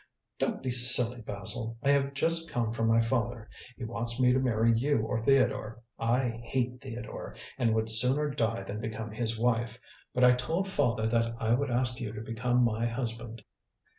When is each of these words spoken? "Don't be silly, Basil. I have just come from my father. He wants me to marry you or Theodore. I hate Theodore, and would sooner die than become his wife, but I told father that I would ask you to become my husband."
"Don't 0.39 0.63
be 0.63 0.71
silly, 0.71 1.21
Basil. 1.21 1.77
I 1.83 1.91
have 1.91 2.15
just 2.15 2.49
come 2.49 2.71
from 2.73 2.87
my 2.87 2.99
father. 2.99 3.47
He 3.77 3.83
wants 3.83 4.19
me 4.19 4.33
to 4.33 4.39
marry 4.39 4.75
you 4.75 5.01
or 5.01 5.19
Theodore. 5.23 5.79
I 5.99 6.41
hate 6.43 6.81
Theodore, 6.81 7.35
and 7.59 7.75
would 7.75 7.87
sooner 7.87 8.27
die 8.31 8.63
than 8.63 8.81
become 8.81 9.11
his 9.11 9.37
wife, 9.37 9.77
but 10.11 10.23
I 10.23 10.33
told 10.33 10.67
father 10.67 11.05
that 11.05 11.35
I 11.39 11.53
would 11.53 11.69
ask 11.69 11.99
you 12.01 12.13
to 12.13 12.21
become 12.21 12.63
my 12.63 12.87
husband." 12.87 13.43